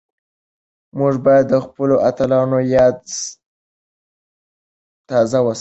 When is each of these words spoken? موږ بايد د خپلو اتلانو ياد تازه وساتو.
موږ 0.97 1.13
بايد 1.25 1.45
د 1.51 1.55
خپلو 1.65 1.95
اتلانو 2.09 2.57
ياد 2.75 2.99
تازه 5.09 5.37
وساتو. 5.41 5.49